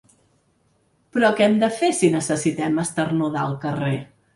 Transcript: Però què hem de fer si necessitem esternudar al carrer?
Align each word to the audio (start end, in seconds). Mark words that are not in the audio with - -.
Però 1.17 1.29
què 1.41 1.47
hem 1.49 1.59
de 1.65 1.71
fer 1.83 1.93
si 2.01 2.13
necessitem 2.19 2.85
esternudar 2.89 3.49
al 3.49 3.59
carrer? 3.69 3.99